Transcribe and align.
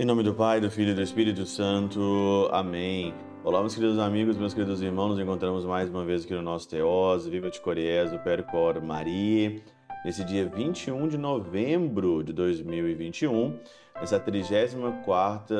Em 0.00 0.04
nome 0.06 0.22
do 0.22 0.34
Pai, 0.34 0.62
do 0.62 0.70
Filho 0.70 0.92
e 0.92 0.94
do 0.94 1.02
Espírito 1.02 1.44
Santo. 1.44 2.48
Amém. 2.50 3.12
Olá, 3.44 3.60
meus 3.60 3.74
queridos 3.74 3.98
amigos, 3.98 4.38
meus 4.38 4.54
queridos 4.54 4.80
irmãos, 4.80 5.10
nos 5.10 5.18
encontramos 5.18 5.66
mais 5.66 5.90
uma 5.90 6.06
vez 6.06 6.24
aqui 6.24 6.32
no 6.32 6.40
nosso 6.40 6.66
Teós, 6.70 7.26
Viva 7.26 7.50
de 7.50 7.60
Coriés, 7.60 8.10
do 8.10 8.18
Percor 8.18 8.82
Maria, 8.82 9.60
nesse 10.02 10.24
dia 10.24 10.46
21 10.48 11.06
de 11.06 11.18
novembro 11.18 12.24
de 12.24 12.32
2021, 12.32 13.58
nessa 14.00 14.18
34 14.18 15.54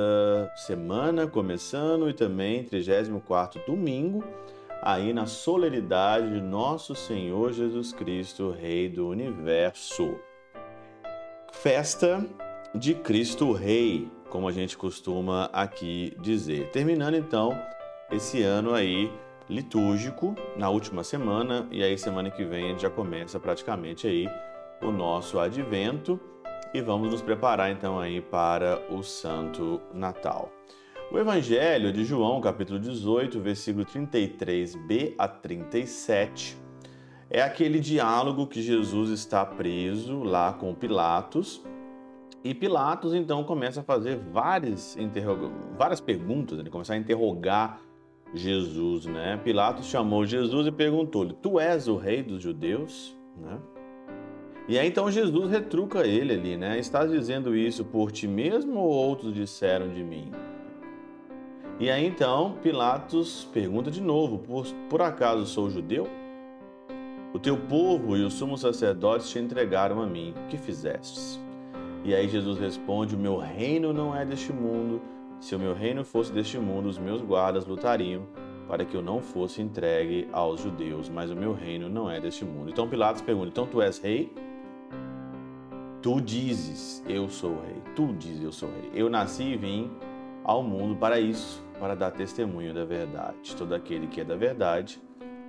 semana 0.56 1.26
começando 1.26 2.08
e 2.08 2.14
também 2.14 2.64
34 2.64 3.60
domingo, 3.66 4.24
aí 4.82 5.12
na 5.12 5.26
solenidade 5.26 6.32
de 6.32 6.40
nosso 6.40 6.94
Senhor 6.94 7.52
Jesus 7.52 7.92
Cristo, 7.92 8.50
Rei 8.50 8.88
do 8.88 9.08
Universo. 9.08 10.16
Festa 11.52 12.26
de 12.74 12.94
Cristo 12.94 13.52
Rei, 13.52 14.10
como 14.30 14.48
a 14.48 14.52
gente 14.52 14.76
costuma 14.76 15.50
aqui 15.52 16.16
dizer. 16.20 16.70
Terminando 16.70 17.14
então 17.14 17.60
esse 18.10 18.42
ano 18.42 18.74
aí 18.74 19.12
litúrgico 19.48 20.34
na 20.56 20.70
última 20.70 21.02
semana 21.02 21.66
e 21.70 21.82
aí 21.82 21.98
semana 21.98 22.30
que 22.30 22.44
vem 22.44 22.78
já 22.78 22.88
começa 22.88 23.38
praticamente 23.40 24.06
aí 24.06 24.28
o 24.80 24.90
nosso 24.90 25.38
advento 25.38 26.18
e 26.72 26.80
vamos 26.80 27.10
nos 27.10 27.20
preparar 27.20 27.70
então 27.70 27.98
aí 27.98 28.20
para 28.20 28.80
o 28.88 29.02
Santo 29.02 29.80
Natal. 29.92 30.50
O 31.12 31.18
Evangelho 31.18 31.92
de 31.92 32.04
João, 32.04 32.40
capítulo 32.40 32.78
18, 32.78 33.40
versículo 33.40 33.84
33b 33.84 35.16
a 35.18 35.26
37, 35.26 36.56
é 37.28 37.42
aquele 37.42 37.80
diálogo 37.80 38.46
que 38.46 38.62
Jesus 38.62 39.10
está 39.10 39.44
preso 39.44 40.22
lá 40.22 40.52
com 40.52 40.72
Pilatos 40.72 41.64
e 42.44 42.54
Pilatos 42.54 43.12
então 43.12 43.42
começa 43.42 43.80
a 43.80 43.82
fazer 43.82 44.18
várias, 44.32 44.96
várias 45.76 46.00
perguntas, 46.00 46.60
ele 46.60 46.70
começa 46.70 46.94
a 46.94 46.96
interrogar 46.96 47.80
Jesus, 48.32 49.06
né? 49.06 49.36
Pilatos 49.42 49.86
chamou 49.86 50.24
Jesus 50.24 50.68
e 50.68 50.70
perguntou-lhe: 50.70 51.34
Tu 51.42 51.58
és 51.58 51.88
o 51.88 51.96
rei 51.96 52.22
dos 52.22 52.40
judeus? 52.40 53.18
Né? 53.36 53.58
E 54.68 54.78
aí 54.78 54.86
então 54.86 55.10
Jesus 55.10 55.50
retruca 55.50 56.06
ele 56.06 56.34
ali, 56.34 56.56
né? 56.56 56.78
Estás 56.78 57.10
dizendo 57.10 57.56
isso 57.56 57.84
por 57.84 58.12
ti 58.12 58.28
mesmo 58.28 58.78
ou 58.78 58.88
outros 58.88 59.34
disseram 59.34 59.92
de 59.92 60.04
mim? 60.04 60.30
E 61.80 61.88
aí 61.90 62.06
então 62.06 62.58
Pilatos 62.62 63.48
pergunta 63.54 63.90
de 63.90 64.02
novo: 64.02 64.38
Por, 64.38 64.66
por 64.90 65.00
acaso 65.00 65.46
sou 65.46 65.70
judeu? 65.70 66.06
O 67.32 67.38
teu 67.38 67.56
povo 67.56 68.18
e 68.18 68.22
os 68.22 68.34
sumos 68.34 68.60
sacerdotes 68.60 69.30
te 69.30 69.38
entregaram 69.38 70.02
a 70.02 70.06
mim. 70.06 70.34
O 70.36 70.48
que 70.48 70.58
fizestes? 70.58 71.40
E 72.04 72.14
aí 72.14 72.28
Jesus 72.28 72.58
responde: 72.58 73.16
O 73.16 73.18
meu 73.18 73.38
reino 73.38 73.94
não 73.94 74.14
é 74.14 74.26
deste 74.26 74.52
mundo. 74.52 75.00
Se 75.40 75.56
o 75.56 75.58
meu 75.58 75.72
reino 75.72 76.04
fosse 76.04 76.30
deste 76.30 76.58
mundo, 76.58 76.86
os 76.86 76.98
meus 76.98 77.22
guardas 77.22 77.64
lutariam 77.64 78.26
para 78.68 78.84
que 78.84 78.94
eu 78.94 79.00
não 79.00 79.22
fosse 79.22 79.62
entregue 79.62 80.28
aos 80.32 80.60
judeus, 80.60 81.08
mas 81.08 81.30
o 81.30 81.34
meu 81.34 81.54
reino 81.54 81.88
não 81.88 82.10
é 82.10 82.20
deste 82.20 82.44
mundo. 82.44 82.68
Então 82.68 82.90
Pilatos 82.90 83.22
pergunta: 83.22 83.48
Então 83.48 83.66
tu 83.66 83.80
és 83.80 83.98
rei? 83.98 84.30
Tu 86.02 86.20
dizes, 86.20 87.02
eu 87.08 87.26
sou 87.28 87.52
rei. 87.62 87.82
Tu 87.96 88.12
dizes, 88.18 88.44
eu 88.44 88.52
sou 88.52 88.68
rei. 88.68 88.90
Eu 88.94 89.08
nasci 89.08 89.44
e 89.44 89.56
vim 89.56 89.90
ao 90.44 90.62
mundo 90.62 90.96
para 90.96 91.20
isso, 91.20 91.62
para 91.80 91.96
dar 91.96 92.10
testemunho 92.10 92.74
da 92.74 92.84
verdade. 92.84 93.56
Todo 93.56 93.74
aquele 93.74 94.06
que 94.06 94.20
é 94.20 94.24
da 94.24 94.36
verdade, 94.36 95.00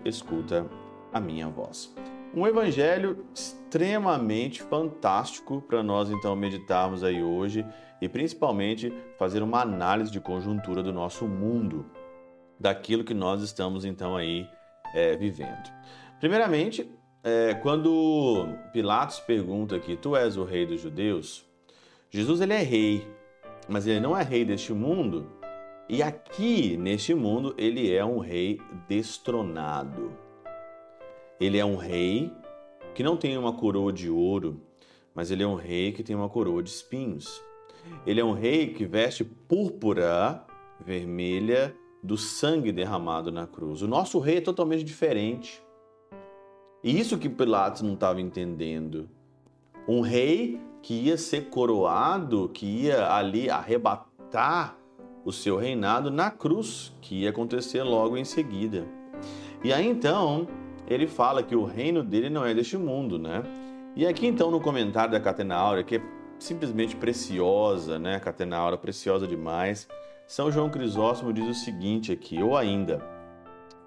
escuta 0.06 0.66
a 1.12 1.20
minha 1.20 1.50
voz. 1.50 1.94
Um 2.34 2.48
evangelho 2.48 3.26
extremamente 3.36 4.64
fantástico 4.64 5.62
para 5.62 5.84
nós 5.84 6.10
então 6.10 6.34
meditarmos 6.34 7.04
aí 7.04 7.22
hoje 7.22 7.66
e 8.02 8.08
principalmente 8.08 8.94
fazer 9.20 9.44
uma 9.44 9.62
análise 9.62 10.10
de 10.10 10.22
conjuntura 10.22 10.82
do 10.82 10.94
nosso 10.94 11.28
mundo, 11.28 11.86
daquilo 12.58 13.04
que 13.04 13.14
nós 13.14 13.42
estamos 13.42 13.84
então 13.84 14.16
aí 14.16 14.48
é, 14.96 15.18
vivendo. 15.18 15.70
Primeiramente, 16.22 16.90
é, 17.24 17.54
quando 17.56 18.48
Pilatos 18.72 19.20
pergunta 19.20 19.76
aqui, 19.76 19.98
tu 19.98 20.16
és 20.16 20.38
o 20.38 20.46
rei 20.46 20.66
dos 20.66 20.80
judeus? 20.80 21.46
Jesus 22.10 22.40
ele 22.40 22.54
é 22.54 22.64
rei, 22.64 23.06
mas 23.68 23.86
ele 23.86 24.00
não 24.00 24.18
é 24.18 24.24
rei 24.24 24.46
deste 24.46 24.72
mundo. 24.72 25.41
E 25.92 26.02
aqui 26.02 26.78
neste 26.78 27.14
mundo 27.14 27.54
ele 27.58 27.94
é 27.94 28.06
um 28.06 28.20
rei 28.20 28.62
destronado. 28.88 30.14
Ele 31.38 31.58
é 31.58 31.66
um 31.66 31.76
rei 31.76 32.32
que 32.96 33.04
não 33.04 33.18
tem 33.18 33.38
uma 33.38 33.52
coroa 33.52 33.92
de 33.92 34.10
ouro, 34.10 34.62
mas 35.14 35.32
ele 35.32 35.44
é 35.44 35.48
um 35.48 35.56
rei 35.56 35.92
que 35.92 36.02
tem 36.02 36.16
uma 36.16 36.30
coroa 36.30 36.64
de 36.64 36.70
espinhos. 36.70 37.44
Ele 38.08 38.22
é 38.22 38.24
um 38.24 38.32
rei 38.32 38.74
que 38.74 38.86
veste 38.86 39.26
púrpura 39.26 40.46
vermelha 40.80 41.76
do 42.02 42.16
sangue 42.18 42.72
derramado 42.72 43.30
na 43.30 43.46
cruz. 43.46 43.82
O 43.82 43.88
nosso 43.88 44.18
rei 44.18 44.38
é 44.38 44.42
totalmente 44.42 44.86
diferente. 44.86 45.62
E 46.82 46.98
isso 46.98 47.18
que 47.18 47.28
Pilatos 47.28 47.82
não 47.82 47.96
estava 47.96 48.22
entendendo. 48.22 49.10
Um 49.86 50.00
rei 50.00 50.58
que 50.82 50.94
ia 50.94 51.18
ser 51.18 51.50
coroado, 51.50 52.48
que 52.48 52.66
ia 52.66 53.12
ali 53.12 53.50
arrebatar 53.50 54.81
o 55.24 55.32
seu 55.32 55.58
reinado 55.58 56.10
na 56.10 56.32
cruz, 56.32 56.92
que 57.02 57.22
ia 57.22 57.30
acontecer 57.30 57.84
logo 57.84 58.18
em 58.18 58.26
seguida. 58.26 58.86
E 59.64 59.72
aí 59.72 59.88
então, 59.88 60.48
ele 60.88 61.08
fala 61.08 61.44
que 61.44 61.56
o 61.56 61.64
reino 61.64 62.04
dele 62.04 62.30
não 62.30 62.46
é 62.46 62.54
deste 62.54 62.78
mundo, 62.78 63.20
né? 63.20 63.44
E 63.96 64.06
aqui 64.08 64.26
então 64.26 64.50
no 64.50 64.60
comentário 64.60 65.12
da 65.12 65.20
Catena 65.20 65.56
Áurea, 65.56 65.84
que 65.84 65.98
é 65.98 66.02
simplesmente 66.40 66.96
preciosa, 66.96 68.00
né? 68.00 68.20
Catena 68.20 68.58
Áurea 68.58 68.78
preciosa 68.78 69.28
demais. 69.28 69.88
São 70.26 70.52
João 70.52 70.70
Crisóstomo 70.70 71.34
diz 71.34 71.48
o 71.48 71.54
seguinte 71.54 72.12
aqui, 72.12 72.42
ou 72.42 72.56
ainda, 72.56 73.06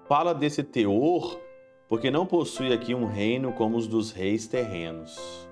fala 0.07 0.33
desse 0.33 0.63
teor 0.63 1.39
porque 1.87 2.09
não 2.09 2.25
possui 2.25 2.73
aqui 2.73 2.95
um 2.95 3.05
reino 3.05 3.51
como 3.53 3.77
os 3.77 3.87
dos 3.87 4.11
reis 4.11 4.47
terrenos. 4.47 5.47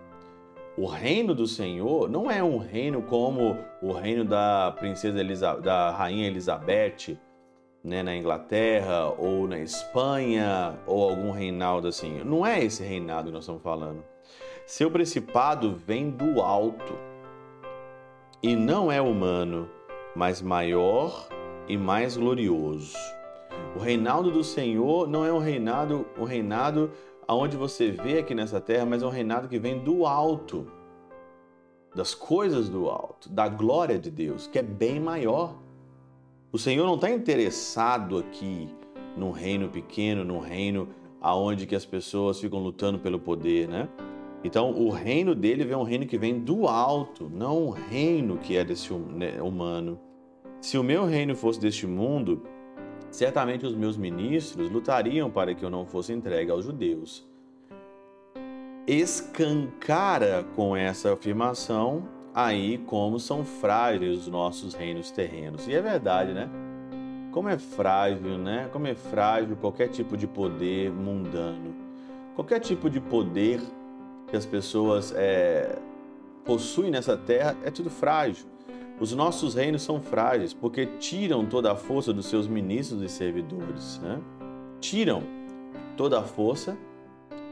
O 0.75 0.88
reino 0.88 1.35
do 1.35 1.45
Senhor 1.45 2.09
não 2.09 2.31
é 2.31 2.44
um 2.44 2.57
reino 2.57 3.03
como 3.03 3.57
o 3.79 3.91
reino 3.91 4.25
da 4.25 4.73
princesa 4.79 5.19
Elisa, 5.19 5.56
da 5.57 5.91
rainha 5.91 6.25
Elizabeth, 6.25 7.16
né, 7.84 8.01
na 8.01 8.16
Inglaterra 8.16 9.13
ou 9.19 9.47
na 9.47 9.59
Espanha 9.59 10.79
ou 10.88 11.09
algum 11.09 11.29
reinado 11.29 11.88
assim. 11.88 12.23
Não 12.23 12.44
é 12.44 12.63
esse 12.63 12.84
reinado 12.84 13.28
que 13.28 13.34
nós 13.34 13.44
estamos 13.44 13.61
falando. 13.61 14.03
Seu 14.66 14.89
principado 14.89 15.75
vem 15.75 16.09
do 16.09 16.41
alto 16.41 16.97
e 18.41 18.55
não 18.55 18.91
é 18.91 19.00
humano, 19.00 19.69
mas 20.16 20.41
maior 20.41 21.28
e 21.67 21.78
mais 21.78 22.17
glorioso. 22.17 22.97
O 23.75 23.79
reinado 23.79 24.31
do 24.31 24.44
Senhor 24.44 25.07
não 25.07 25.23
é 25.23 25.31
um 25.31 25.38
reinado, 25.38 26.05
um 26.17 26.23
reinado 26.23 26.91
aonde 27.28 27.57
você 27.57 27.91
vê 27.91 28.19
aqui 28.19 28.34
nessa 28.34 28.59
terra, 28.61 28.85
mas 28.85 29.03
é 29.03 29.06
um 29.06 29.09
reinado 29.09 29.47
que 29.47 29.59
vem 29.59 29.79
do 29.79 30.06
alto, 30.06 30.67
das 31.95 32.13
coisas 32.16 32.69
do 32.69 32.89
alto, 32.89 33.29
da 33.29 33.47
glória 33.47 34.00
de 34.00 34.09
Deus, 34.09 34.47
que 34.47 34.59
é 34.59 34.63
bem 34.63 35.00
maior. 35.00 35.56
O 36.51 36.57
Senhor 36.57 36.85
não 36.85 36.95
está 36.95 37.09
interessado 37.09 38.17
aqui 38.17 38.67
num 39.17 39.31
reino 39.31 39.69
pequeno, 39.69 40.23
num 40.23 40.39
reino 40.39 40.88
aonde 41.22 41.66
que 41.66 41.75
as 41.75 41.85
pessoas 41.85 42.39
ficam 42.39 42.59
lutando 42.59 43.00
pelo 43.00 43.19
poder, 43.19 43.67
né? 43.67 43.88
Então, 44.44 44.72
o 44.72 44.90
reino 44.90 45.34
dele 45.34 45.72
é 45.72 45.78
um 45.78 45.84
reino 45.84 46.05
que 46.05 46.17
vem 46.17 46.40
do 46.40 46.67
alto, 46.67 47.31
não 47.34 47.67
um 47.67 47.69
reino 47.69 48.38
que 48.38 48.57
é 48.57 48.66
desse 48.66 48.91
hum, 48.91 49.05
né, 49.13 49.41
humano. 49.41 49.97
Se 50.59 50.78
o 50.78 50.84
meu 50.84 51.05
reino 51.05 51.34
fosse 51.34 51.59
deste 51.61 51.88
mundo, 51.88 52.44
certamente 53.13 53.63
os 53.63 53.75
meus 53.75 53.96
ministros 53.96 54.72
lutariam 54.72 55.29
para 55.29 55.53
que 55.53 55.63
eu 55.63 55.69
não 55.69 55.85
fosse 55.85 56.12
entregue 56.12 56.50
aos 56.50 56.66
judeus. 56.66 57.24
Escancara 58.88 60.43
com 60.55 60.76
essa 60.76 61.14
afirmação 61.14 62.09
aí 62.34 62.79
como 62.79 63.20
são 63.20 63.46
frágeis 63.46 64.22
os 64.22 64.28
nossos 64.28 64.73
reinos 64.73 65.11
terrenos. 65.11 65.67
E 65.67 65.76
é 65.76 65.82
verdade, 65.82 66.34
né? 66.34 66.49
Como 67.32 67.47
é 67.47 67.58
frágil, 67.58 68.38
né? 68.40 68.67
Como 68.73 68.88
é 68.88 68.96
frágil 68.96 69.55
qualquer 69.58 69.90
tipo 69.90 70.17
de 70.17 70.26
poder 70.26 70.91
mundano. 70.91 71.76
Qualquer 72.35 72.59
tipo 72.59 72.90
de 72.90 72.99
poder 72.99 73.61
que 74.28 74.35
as 74.35 74.46
pessoas 74.46 75.14
é, 75.16 75.78
possuem 76.43 76.90
nessa 76.90 77.16
terra 77.16 77.55
é 77.64 77.70
tudo 77.70 77.91
frágil. 77.91 78.53
Os 78.99 79.13
nossos 79.13 79.55
reinos 79.55 79.81
são 79.81 80.01
frágeis 80.01 80.53
porque 80.53 80.85
tiram 80.97 81.45
toda 81.45 81.72
a 81.72 81.75
força 81.75 82.13
dos 82.13 82.28
seus 82.28 82.47
ministros 82.47 83.01
e 83.01 83.09
servidores, 83.09 83.99
né? 83.99 84.22
Tiram 84.79 85.23
toda 85.97 86.19
a 86.19 86.23
força 86.23 86.78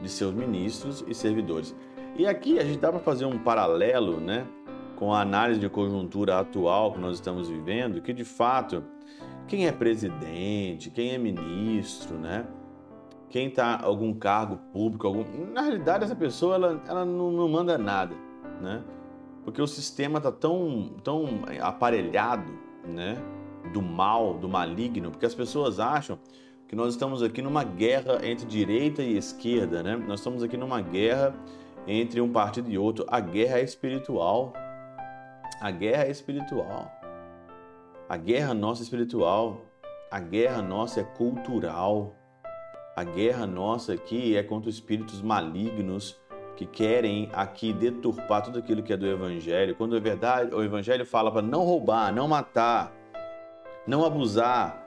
de 0.00 0.08
seus 0.08 0.32
ministros 0.32 1.04
e 1.06 1.14
servidores. 1.14 1.74
E 2.16 2.26
aqui 2.26 2.58
a 2.58 2.64
gente 2.64 2.78
dá 2.78 2.90
para 2.90 3.00
fazer 3.00 3.24
um 3.24 3.38
paralelo, 3.38 4.20
né? 4.20 4.46
com 5.02 5.12
a 5.12 5.20
análise 5.20 5.58
de 5.58 5.68
conjuntura 5.68 6.38
atual 6.38 6.92
que 6.92 7.00
nós 7.00 7.14
estamos 7.14 7.48
vivendo, 7.48 8.00
que 8.00 8.12
de 8.12 8.24
fato, 8.24 8.84
quem 9.48 9.66
é 9.66 9.72
presidente, 9.72 10.90
quem 10.90 11.10
é 11.10 11.18
ministro, 11.18 12.16
né? 12.16 12.46
quem 13.28 13.48
está 13.48 13.80
algum 13.82 14.14
cargo 14.14 14.58
público, 14.72 15.08
algum... 15.08 15.24
na 15.52 15.62
realidade 15.62 16.04
essa 16.04 16.14
pessoa 16.14 16.54
ela, 16.54 16.80
ela 16.86 17.04
não, 17.04 17.32
não 17.32 17.48
manda 17.48 17.76
nada, 17.76 18.14
né? 18.60 18.84
Porque 19.44 19.60
o 19.60 19.66
sistema 19.66 20.18
está 20.18 20.30
tão, 20.30 20.94
tão 21.02 21.40
aparelhado, 21.60 22.52
né? 22.84 23.16
Do 23.72 23.80
mal, 23.80 24.34
do 24.34 24.48
maligno, 24.48 25.10
porque 25.10 25.26
as 25.26 25.34
pessoas 25.34 25.78
acham 25.78 26.18
que 26.68 26.76
nós 26.76 26.94
estamos 26.94 27.22
aqui 27.22 27.42
numa 27.42 27.64
guerra 27.64 28.26
entre 28.26 28.46
direita 28.46 29.02
e 29.02 29.16
esquerda, 29.16 29.82
né? 29.82 29.96
Nós 29.96 30.20
estamos 30.20 30.42
aqui 30.42 30.56
numa 30.56 30.80
guerra 30.80 31.34
entre 31.86 32.20
um 32.20 32.32
partido 32.32 32.70
e 32.70 32.78
outro. 32.78 33.04
A 33.08 33.20
guerra 33.20 33.58
é 33.58 33.62
espiritual. 33.62 34.52
A 35.60 35.70
guerra 35.70 36.04
é 36.04 36.10
espiritual. 36.10 36.90
A 38.08 38.16
guerra 38.16 38.54
nossa 38.54 38.82
é 38.82 38.84
espiritual. 38.84 39.60
A 40.10 40.18
guerra 40.18 40.62
nossa 40.62 41.00
é 41.00 41.04
cultural. 41.04 42.14
A 42.96 43.04
guerra 43.04 43.46
nossa 43.46 43.94
aqui 43.94 44.36
é 44.36 44.42
contra 44.42 44.68
espíritos 44.68 45.22
malignos 45.22 46.20
que 46.56 46.66
querem 46.66 47.30
aqui 47.32 47.72
deturpar 47.72 48.42
tudo 48.42 48.58
aquilo 48.58 48.82
que 48.82 48.92
é 48.92 48.96
do 48.96 49.06
evangelho. 49.06 49.74
Quando 49.74 49.96
é 49.96 50.00
verdade, 50.00 50.54
o 50.54 50.62
evangelho 50.62 51.04
fala 51.06 51.30
para 51.30 51.42
não 51.42 51.62
roubar, 51.62 52.12
não 52.12 52.28
matar, 52.28 52.92
não 53.86 54.04
abusar. 54.04 54.80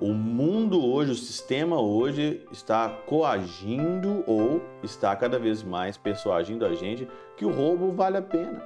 O 0.00 0.14
mundo 0.14 0.82
hoje, 0.82 1.12
o 1.12 1.14
sistema 1.14 1.78
hoje 1.78 2.46
está 2.50 2.88
coagindo 3.06 4.24
ou 4.26 4.62
está 4.82 5.14
cada 5.14 5.38
vez 5.38 5.62
mais 5.62 5.98
persuadindo 5.98 6.64
a 6.64 6.74
gente 6.74 7.06
que 7.36 7.44
o 7.44 7.52
roubo 7.52 7.92
vale 7.92 8.16
a 8.16 8.22
pena. 8.22 8.62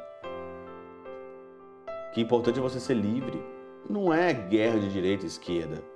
Que 2.13 2.21
é 2.21 2.23
importante 2.23 2.61
é 2.61 2.63
você 2.63 2.79
ser 2.79 2.95
livre. 2.95 3.43
Não 3.91 4.15
é 4.15 4.33
guerra 4.33 4.79
de 4.79 4.93
direita 4.93 5.25
e 5.25 5.27
esquerda 5.27 5.95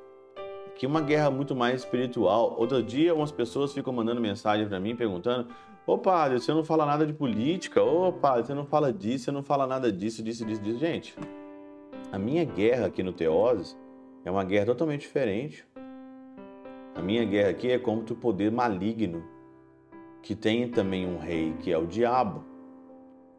que 0.79 0.87
uma 0.87 1.01
guerra 1.01 1.29
muito 1.29 1.57
mais 1.57 1.81
espiritual. 1.83 2.55
Outro 2.57 2.81
dia, 2.81 3.13
umas 3.13 3.33
pessoas 3.33 3.73
ficam 3.75 3.93
mandando 3.93 4.21
mensagem 4.21 4.67
para 4.67 4.79
mim 4.79 4.95
perguntando: 4.95 5.49
Ô 5.89 5.97
padre, 5.97 6.39
você 6.39 6.53
não 6.53 6.63
fala 6.63 6.85
nada 6.85 7.07
de 7.07 7.15
política? 7.15 7.83
Ô 7.83 8.13
padre, 8.13 8.45
você 8.47 8.53
não 8.53 8.67
fala 8.67 8.93
disso, 8.93 9.25
você 9.25 9.31
não 9.31 9.43
fala 9.43 9.67
nada 9.67 9.91
disso, 9.91 10.23
disso, 10.23 10.45
disso, 10.45 10.61
disso. 10.61 10.79
Gente, 10.79 11.17
a 12.13 12.19
minha 12.19 12.45
guerra 12.45 12.89
aqui 12.89 13.03
no 13.03 13.11
Teoses 13.11 13.75
é 14.23 14.31
uma 14.31 14.45
guerra 14.45 14.67
totalmente 14.67 15.01
diferente. 15.01 15.67
A 16.95 17.01
minha 17.01 17.25
guerra 17.25 17.49
aqui 17.49 17.71
é 17.71 17.79
contra 17.79 18.13
o 18.13 18.19
poder 18.19 18.53
maligno, 18.53 19.25
que 20.23 20.35
tem 20.35 20.69
também 20.69 21.07
um 21.07 21.17
rei, 21.17 21.55
que 21.59 21.73
é 21.73 21.79
o 21.79 21.87
diabo, 21.87 22.45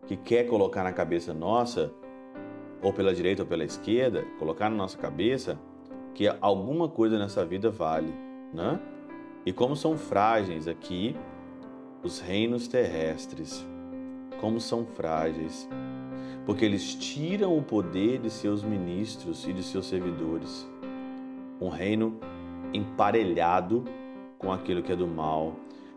que 0.07 0.17
quer 0.17 0.47
colocar 0.47 0.83
na 0.83 0.91
cabeça 0.91 1.35
nossa, 1.35 1.93
ou 2.81 2.91
pela 2.91 3.13
direita 3.13 3.43
ou 3.43 3.47
pela 3.47 3.63
esquerda, 3.63 4.25
colocar 4.39 4.71
na 4.71 4.75
nossa 4.75 4.97
cabeça 4.97 5.59
que 6.15 6.27
alguma 6.41 6.89
coisa 6.89 7.19
nessa 7.19 7.45
vida 7.45 7.69
vale, 7.69 8.11
né? 8.51 8.79
E 9.45 9.53
como 9.53 9.75
são 9.75 9.95
frágeis 9.95 10.67
aqui 10.67 11.15
os 12.03 12.19
reinos 12.19 12.67
terrestres, 12.67 13.65
como 14.39 14.59
são 14.59 14.85
frágeis, 14.85 15.67
porque 16.45 16.63
eles 16.63 16.95
tiram 16.95 17.57
o 17.57 17.61
poder 17.61 18.19
de 18.19 18.29
seus 18.29 18.63
ministros 18.63 19.47
e 19.47 19.53
de 19.53 19.61
seus 19.61 19.87
servidores. 19.87 20.67
Um 21.59 21.69
reino 21.69 22.19
emparelhado 22.73 23.83
com 24.37 24.51
aquilo 24.51 24.81
que 24.81 24.91
é 24.91 24.95
do 24.95 25.07
mal. 25.07 25.55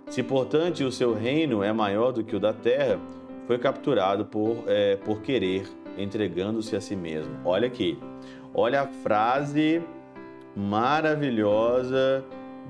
Se, 0.09 0.23
portanto, 0.23 0.81
o 0.81 0.93
seu 0.93 1.15
reino 1.15 1.63
é 1.63 1.73
maior 1.73 2.13
do 2.13 2.25
que 2.25 2.35
o 2.35 2.41
da 2.41 2.53
terra, 2.53 3.01
foi 3.47 3.59
capturado 3.59 4.25
por, 4.25 4.65
é, 4.67 4.97
por 4.97 5.23
querer, 5.23 5.67
entregando-se 5.97 6.75
a 6.75 6.81
si 6.81 6.97
mesmo. 6.97 7.35
Olha 7.45 7.67
aqui, 7.67 7.99
olha 8.53 8.83
a 8.83 8.87
frase 8.87 9.83
maravilhosa 10.57 12.25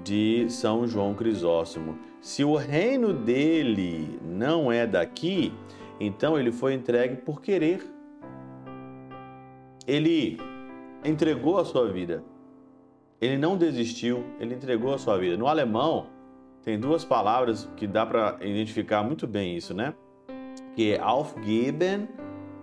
de 0.04 0.46
São 0.48 0.86
João 0.86 1.14
Crisóstomo. 1.14 2.11
Se 2.22 2.44
o 2.44 2.54
reino 2.54 3.12
dele 3.12 4.20
não 4.24 4.70
é 4.70 4.86
daqui, 4.86 5.52
então 5.98 6.38
ele 6.38 6.52
foi 6.52 6.72
entregue 6.72 7.16
por 7.16 7.42
querer. 7.42 7.82
Ele 9.88 10.38
entregou 11.04 11.58
a 11.58 11.64
sua 11.64 11.90
vida. 11.90 12.22
Ele 13.20 13.36
não 13.36 13.56
desistiu, 13.56 14.24
ele 14.38 14.54
entregou 14.54 14.94
a 14.94 14.98
sua 14.98 15.18
vida. 15.18 15.36
No 15.36 15.48
alemão, 15.48 16.06
tem 16.62 16.78
duas 16.78 17.04
palavras 17.04 17.68
que 17.76 17.88
dá 17.88 18.06
para 18.06 18.38
identificar 18.40 19.02
muito 19.02 19.26
bem 19.26 19.56
isso, 19.56 19.74
né? 19.74 19.92
Que 20.76 20.92
é 20.92 21.00
aufgeben 21.00 22.08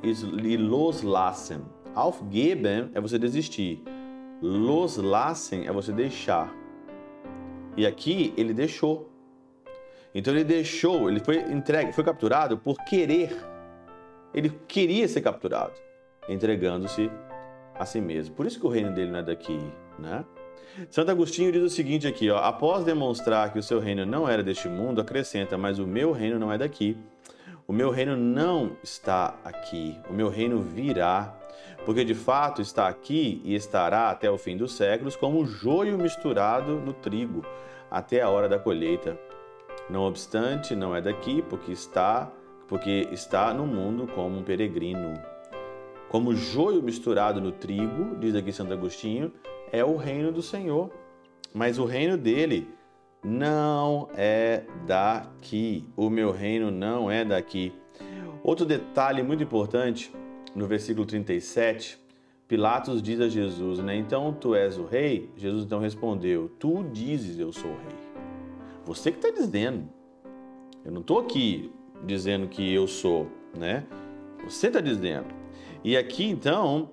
e 0.01 0.55
loslassen. 0.55 1.63
Aufgeben 1.93 2.91
é 2.93 3.01
você 3.01 3.19
desistir. 3.19 3.83
Loslassen 4.41 5.67
é 5.67 5.71
você 5.73 5.91
deixar. 5.91 6.49
E 7.75 7.85
aqui 7.85 8.33
ele 8.37 8.53
deixou. 8.53 9.08
Então 10.13 10.33
ele 10.33 10.43
deixou, 10.43 11.09
ele 11.09 11.19
foi 11.19 11.37
entregue, 11.37 11.91
foi 11.91 12.03
capturado 12.03 12.57
por 12.57 12.77
querer. 12.85 13.35
Ele 14.33 14.49
queria 14.67 15.07
ser 15.07 15.21
capturado, 15.21 15.73
entregando-se 16.27 17.09
a 17.75 17.85
si 17.85 18.01
mesmo. 18.01 18.35
Por 18.35 18.45
isso 18.45 18.59
que 18.59 18.65
o 18.65 18.69
reino 18.69 18.93
dele 18.93 19.11
não 19.11 19.19
é 19.19 19.23
daqui, 19.23 19.59
né? 19.97 20.25
Santo 20.89 21.11
Agostinho 21.11 21.51
diz 21.51 21.63
o 21.63 21.69
seguinte 21.69 22.07
aqui, 22.07 22.29
ó, 22.29 22.37
após 22.37 22.83
demonstrar 22.83 23.51
que 23.51 23.59
o 23.59 23.63
seu 23.63 23.79
reino 23.79 24.05
não 24.05 24.29
era 24.29 24.43
deste 24.43 24.69
mundo, 24.69 25.01
acrescenta, 25.01 25.57
mas 25.57 25.79
o 25.79 25.85
meu 25.85 26.11
reino 26.11 26.39
não 26.39 26.51
é 26.51 26.57
daqui. 26.57 26.97
O 27.67 27.73
meu 27.73 27.89
reino 27.89 28.15
não 28.15 28.77
está 28.83 29.35
aqui. 29.43 29.99
O 30.09 30.13
meu 30.13 30.29
reino 30.29 30.61
virá 30.61 31.35
porque 31.85 32.03
de 32.03 32.13
fato 32.13 32.61
está 32.61 32.87
aqui 32.87 33.41
e 33.43 33.55
estará 33.55 34.09
até 34.09 34.29
o 34.29 34.37
fim 34.37 34.57
dos 34.57 34.73
séculos 34.73 35.15
como 35.15 35.45
joio 35.45 35.97
misturado 35.97 36.79
no 36.79 36.93
trigo, 36.93 37.45
até 37.89 38.21
a 38.21 38.29
hora 38.29 38.47
da 38.47 38.59
colheita. 38.59 39.17
Não 39.89 40.03
obstante, 40.03 40.75
não 40.75 40.95
é 40.95 41.01
daqui, 41.01 41.41
porque 41.41 41.71
está, 41.71 42.31
porque 42.67 43.07
está 43.11 43.53
no 43.53 43.65
mundo 43.65 44.07
como 44.13 44.37
um 44.37 44.43
peregrino. 44.43 45.19
Como 46.09 46.35
joio 46.35 46.81
misturado 46.81 47.41
no 47.41 47.51
trigo, 47.51 48.15
diz 48.19 48.35
aqui 48.35 48.51
Santo 48.51 48.73
Agostinho, 48.73 49.31
é 49.71 49.83
o 49.83 49.95
reino 49.95 50.31
do 50.31 50.41
Senhor. 50.41 50.91
Mas 51.53 51.79
o 51.79 51.85
reino 51.85 52.17
dele 52.17 52.67
não 53.23 54.09
é 54.15 54.63
daqui. 54.85 55.85
O 55.95 56.09
meu 56.09 56.31
reino 56.31 56.69
não 56.69 57.09
é 57.09 57.25
daqui. 57.25 57.73
Outro 58.43 58.65
detalhe 58.65 59.23
muito 59.23 59.43
importante 59.43 60.13
no 60.55 60.67
versículo 60.67 61.05
37, 61.05 61.99
Pilatos 62.47 63.01
diz 63.01 63.21
a 63.21 63.29
Jesus, 63.29 63.79
né? 63.79 63.95
Então 63.95 64.33
tu 64.33 64.55
és 64.55 64.77
o 64.77 64.85
rei? 64.85 65.29
Jesus 65.37 65.65
então 65.65 65.79
respondeu: 65.79 66.49
Tu 66.57 66.83
dizes 66.91 67.37
eu 67.37 67.53
sou 67.53 67.69
o 67.69 67.75
rei. 67.75 68.08
Você 68.89 69.11
que 69.11 69.19
está 69.23 69.29
dizendo. 69.29 69.87
Eu 70.83 70.91
não 70.91 71.01
estou 71.01 71.19
aqui 71.19 71.71
dizendo 72.03 72.47
que 72.47 72.73
eu 72.73 72.87
sou, 72.87 73.27
né? 73.55 73.85
Você 74.43 74.65
está 74.65 74.81
dizendo. 74.81 75.27
E 75.83 75.95
aqui 75.95 76.25
então 76.25 76.89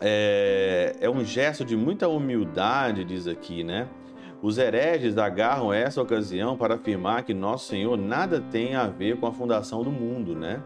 é, 0.00 0.96
é 0.98 1.10
um 1.10 1.22
gesto 1.22 1.62
de 1.62 1.76
muita 1.76 2.08
humildade, 2.08 3.04
diz 3.04 3.28
aqui, 3.28 3.62
né? 3.62 3.86
Os 4.40 4.56
hereges 4.56 5.18
agarram 5.18 5.70
essa 5.70 6.00
ocasião 6.00 6.56
para 6.56 6.76
afirmar 6.76 7.22
que 7.22 7.34
nosso 7.34 7.66
Senhor 7.66 7.98
nada 7.98 8.40
tem 8.40 8.74
a 8.74 8.86
ver 8.86 9.18
com 9.18 9.26
a 9.26 9.32
fundação 9.32 9.82
do 9.82 9.90
mundo, 9.90 10.34
né? 10.34 10.62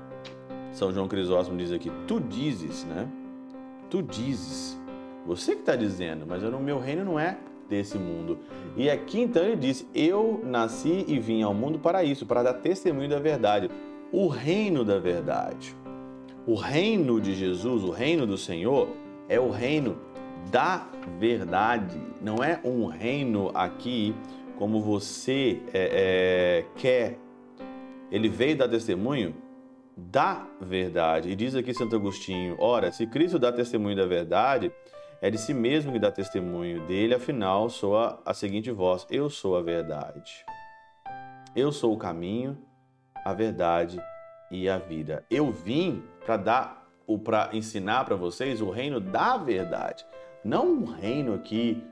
São 0.71 0.93
João 0.93 1.09
Crisóstomo 1.09 1.59
diz 1.59 1.73
aqui: 1.73 1.91
Tu 2.07 2.21
dizes, 2.21 2.85
né? 2.85 3.09
Tu 3.91 4.01
dizes. 4.01 4.81
Você 5.27 5.57
que 5.57 5.63
está 5.63 5.75
dizendo, 5.75 6.25
mas 6.29 6.45
o 6.45 6.61
meu 6.61 6.79
reino 6.79 7.05
não 7.05 7.19
é 7.19 7.39
desse 7.75 7.99
mundo. 7.99 8.39
E 8.77 8.89
aqui 8.89 9.21
então 9.21 9.43
ele 9.43 9.57
diz: 9.57 9.87
Eu 9.95 10.41
nasci 10.45 11.05
e 11.09 11.19
vim 11.19 11.43
ao 11.43 11.53
mundo 11.53 11.79
para 11.79 12.05
isso, 12.05 12.25
para 12.25 12.43
dar 12.43 12.55
testemunho 12.55 13.09
da 13.09 13.19
verdade. 13.19 13.71
O 14.13 14.29
reino 14.29 14.85
da 14.85 14.99
verdade. 14.99 15.75
O 16.47 16.55
reino 16.55 17.21
de 17.21 17.35
Jesus, 17.35 17.83
o 17.83 17.91
reino 17.91 18.27
do 18.27 18.37
Senhor, 18.37 18.89
é 19.29 19.41
o 19.41 19.51
reino 19.51 19.97
da 20.51 20.87
verdade. 21.19 21.99
Não 22.21 22.45
é 22.45 22.61
um 22.65 22.87
reino 22.87 23.51
aqui 23.55 24.15
como 24.59 24.81
você 24.81 25.61
é, 25.73 25.91
é, 25.93 26.65
quer. 26.77 27.19
Ele 28.11 28.29
veio 28.29 28.57
dar 28.57 28.69
testemunho 28.69 29.35
da 29.97 30.47
verdade. 30.61 31.31
E 31.31 31.35
diz 31.35 31.55
aqui 31.55 31.73
Santo 31.75 31.97
Agostinho: 31.97 32.57
ora, 32.59 32.93
se 32.93 33.07
Cristo 33.07 33.39
dá 33.39 33.51
testemunho 33.51 33.97
da 33.97 34.07
verdade, 34.07 34.71
é 35.21 35.31
de 35.31 35.39
si 35.39 35.55
mesmo 35.55 35.93
que 35.93 35.99
dá 35.99 36.11
testemunho 36.11 36.87
dele, 36.87 37.15
afinal, 37.15 37.69
soa 37.69 38.21
a 38.25 38.35
seguinte 38.35 38.71
voz: 38.71 39.07
Eu 39.11 39.31
sou 39.31 39.57
a 39.57 39.63
verdade. 39.63 40.45
Eu 41.57 41.71
sou 41.71 41.95
o 41.95 41.99
caminho, 41.99 42.59
a 43.25 43.33
verdade 43.33 44.01
e 44.51 44.69
a 44.69 44.79
vida. 44.79 45.25
Eu 45.31 45.51
vim 45.51 46.03
para 46.25 46.37
dar 46.37 46.85
ou 47.07 47.19
para 47.19 47.51
ensinar 47.53 48.05
para 48.05 48.17
vocês 48.17 48.61
o 48.61 48.71
reino 48.71 48.99
da 49.01 49.37
verdade, 49.37 50.05
não 50.45 50.67
um 50.67 50.85
reino 50.85 51.35
aqui 51.35 51.83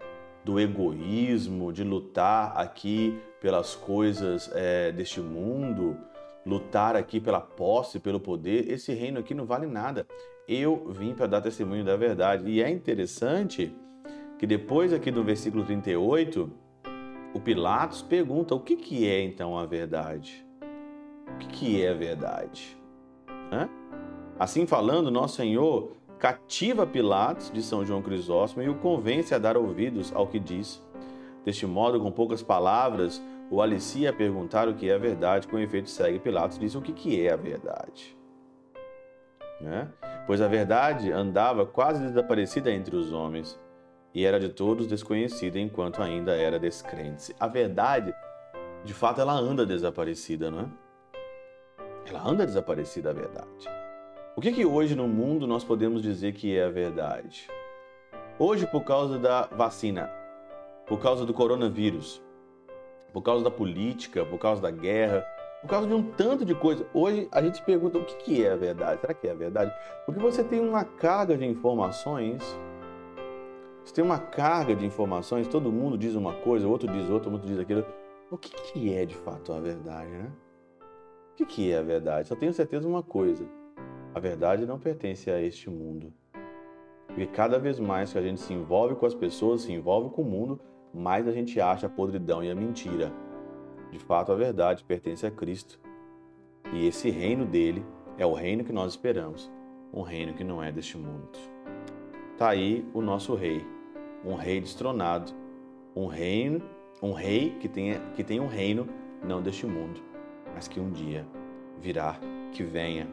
do 0.45 0.59
egoísmo, 0.59 1.73
de 1.73 1.85
lutar 1.85 2.57
aqui 2.57 3.19
pelas 3.41 3.75
coisas 3.75 4.51
é, 4.55 4.91
deste 4.91 5.21
mundo, 5.21 5.97
lutar 6.45 6.97
aqui 6.97 7.21
pela 7.21 7.41
posse, 7.41 8.01
pelo 8.01 8.19
poder, 8.19 8.71
esse 8.71 8.93
reino 8.93 9.21
aqui 9.21 9.35
não 9.35 9.45
vale 9.45 9.67
nada. 9.67 10.07
Eu 10.49 10.87
vim 10.89 11.15
para 11.15 11.27
dar 11.27 11.41
testemunho 11.41 11.85
da 11.85 11.97
verdade. 11.97 12.49
E 12.49 12.63
é 12.63 12.69
interessante 12.69 13.75
que 14.39 14.47
depois 14.47 14.93
aqui 14.93 15.11
do 15.11 15.23
versículo 15.23 15.65
38, 15.65 16.51
o 17.33 17.41
Pilatos 17.41 18.03
pergunta 18.03 18.55
o 18.55 18.61
que, 18.61 18.77
que 18.77 19.09
é 19.09 19.23
então 19.23 19.57
a 19.57 19.65
verdade? 19.65 20.45
O 21.29 21.39
que, 21.39 21.47
que 21.47 21.83
é 21.83 21.91
a 21.91 21.95
verdade? 21.95 22.77
Hã? 23.53 23.69
Assim 24.39 24.67
falando, 24.67 25.11
nosso 25.11 25.37
Senhor 25.37 25.93
cativa 26.19 26.87
Pilatos 26.87 27.51
de 27.51 27.63
São 27.63 27.85
João 27.85 28.03
Crisóstomo 28.03 28.65
e 28.65 28.69
o 28.69 28.75
convence 28.75 29.35
a 29.35 29.39
dar 29.39 29.57
ouvidos 29.57 30.13
ao 30.15 30.27
que 30.27 30.39
diz. 30.39 30.83
Deste 31.45 31.67
modo, 31.67 32.01
com 32.01 32.11
poucas 32.11 32.43
palavras, 32.43 33.23
o 33.51 33.61
alicia 33.61 34.11
a 34.11 34.13
perguntar 34.13 34.69
o 34.69 34.75
que 34.75 34.89
é 34.89 34.95
a 34.95 34.99
verdade, 34.99 35.49
com 35.49 35.59
efeito 35.59 35.91
segue 35.91 36.19
Pilatos 36.19 36.59
diz 36.59 36.75
o 36.75 36.81
que, 36.81 36.93
que 36.93 37.25
é 37.25 37.33
a 37.33 37.37
verdade. 37.37 38.17
Né? 39.63 39.89
Pois 40.27 40.41
a 40.41 40.49
verdade 40.49 41.13
andava 41.13 41.65
quase 41.65 42.03
desaparecida 42.03 42.71
entre 42.71 42.97
os 42.97 43.13
homens 43.13 43.59
e 44.13 44.25
era 44.27 44.39
de 44.39 44.49
todos 44.49 44.87
desconhecida 44.87 45.59
enquanto 45.59 46.03
ainda 46.03 46.37
era 46.37 46.59
descrente. 46.59 47.35
A 47.39 47.47
verdade, 47.47 48.13
de 48.85 48.93
fato, 48.93 49.21
ela 49.21 49.33
anda 49.33 49.65
desaparecida, 49.65 50.51
não 50.51 50.61
é? 50.61 50.67
Ela 52.09 52.29
anda 52.29 52.45
desaparecida, 52.45 53.11
a 53.11 53.13
verdade. 53.13 53.69
O 54.35 54.41
que, 54.41 54.53
que 54.53 54.67
hoje 54.67 54.97
no 54.97 55.07
mundo 55.07 55.47
nós 55.47 55.63
podemos 55.63 56.03
dizer 56.03 56.33
que 56.33 56.57
é 56.57 56.65
a 56.65 56.71
verdade? 56.71 57.47
Hoje, 58.39 58.67
por 58.67 58.83
causa 58.83 59.19
da 59.19 59.47
vacina, 59.47 60.11
por 60.87 61.01
causa 61.01 61.25
do 61.25 61.33
coronavírus, 61.33 62.21
por 63.13 63.23
causa 63.23 63.45
da 63.45 63.51
política, 63.51 64.25
por 64.25 64.39
causa 64.39 64.61
da 64.61 64.71
guerra, 64.71 65.25
por 65.63 65.69
causa 65.69 65.87
de 65.87 65.95
um 65.95 66.03
tanto 66.03 66.45
de 66.45 66.55
coisa. 66.55 66.85
Hoje 66.93 67.29
a 67.31 67.41
gente 67.41 67.63
pergunta 67.63 67.97
o 67.97 68.05
que 68.05 68.45
é 68.45 68.51
a 68.51 68.57
verdade? 68.57 69.01
Será 69.01 69.15
que 69.15 69.29
é 69.29 69.31
a 69.31 69.35
verdade? 69.35 69.73
Porque 70.05 70.21
você 70.21 70.43
tem 70.43 70.61
uma 70.61 70.85
carga 70.85 71.39
de 71.39 71.47
informações. 71.47 72.43
Você 73.85 73.95
tem 73.95 74.05
uma 74.05 74.19
carga 74.19 74.75
de 74.75 74.85
informações, 74.85 75.49
todo 75.49 75.73
mundo 75.73 75.97
diz 75.97 76.15
uma 76.15 76.35
coisa, 76.35 76.69
outro 76.69 76.91
diz 76.93 77.09
outra, 77.09 77.31
outro 77.31 77.49
diz 77.49 77.59
aquilo. 77.59 77.85
O 78.31 78.37
que, 78.37 78.93
é 78.93 79.05
de 79.05 79.15
fato 79.15 79.53
a 79.53 79.61
verdade, 79.61 80.11
né? 80.11 80.33
O 81.33 81.37
que, 81.37 81.47
que 81.47 81.73
é 81.73 81.79
a 81.79 81.83
verdade? 81.83 82.29
Só 82.29 82.35
tenho 82.35 82.53
certeza 82.53 82.83
de 82.83 82.89
uma 82.89 83.03
coisa: 83.03 83.45
a 84.15 84.21
verdade 84.21 84.67
não 84.67 84.79
pertence 84.79 85.31
a 85.31 85.41
este 85.41 85.71
mundo. 85.71 86.13
Porque 87.07 87.27
cada 87.27 87.59
vez 87.59 87.79
mais 87.79 88.13
que 88.13 88.19
a 88.19 88.23
gente 88.23 88.41
se 88.41 88.53
envolve 88.53 88.95
com 88.95 89.05
as 89.05 89.15
pessoas, 89.15 89.63
se 89.63 89.73
envolve 89.73 90.11
com 90.11 90.23
o 90.23 90.25
mundo, 90.25 90.61
mais 90.95 91.29
a 91.29 91.33
gente 91.33 91.61
acha 91.61 91.87
a 91.87 91.91
podridão 91.91 92.43
e 92.43 92.51
a 92.51 92.55
mentira. 92.55 93.13
De 93.93 93.99
fato, 93.99 94.33
a 94.33 94.35
verdade 94.35 94.83
pertence 94.83 95.27
a 95.27 95.31
Cristo. 95.31 95.79
E 96.73 96.87
esse 96.87 97.11
reino 97.11 97.45
dele 97.45 97.85
é 98.17 98.25
o 98.25 98.33
reino 98.33 98.65
que 98.65 98.73
nós 98.73 98.93
esperamos, 98.93 99.53
um 99.93 100.01
reino 100.01 100.33
que 100.33 100.43
não 100.43 100.63
é 100.63 100.73
deste 100.73 100.97
mundo. 100.97 101.29
Está 102.33 102.49
aí 102.49 102.85
o 102.95 103.03
nosso 103.03 103.35
rei, 103.35 103.65
um 104.25 104.35
rei 104.35 104.61
destronado, 104.61 105.31
um 105.95 106.07
reino, 106.07 106.63
um 107.03 107.13
rei 107.13 107.51
que 107.61 107.69
tem, 107.69 108.01
que 108.17 108.25
tem 108.25 108.41
um 108.41 108.47
reino 108.47 108.89
não 109.23 109.43
deste 109.43 109.67
mundo, 109.67 110.01
mas 110.55 110.67
que 110.67 110.81
um 110.81 110.91
dia 110.91 111.27
virá, 111.79 112.19
que 112.51 112.63
venha 112.63 113.07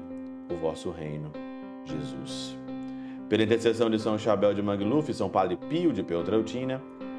o 0.49 0.55
vosso 0.55 0.89
reino, 0.91 1.29
Jesus. 1.83 2.57
Pela 3.27 3.43
intercessão 3.43 3.89
de 3.89 3.99
São 3.99 4.17
Chabel 4.17 4.53
de 4.53 4.61
Magluf, 4.61 5.13
São 5.13 5.29
Padre 5.29 5.57
Pio 5.57 5.91
de 5.91 6.03
Peltrautina, 6.03 6.81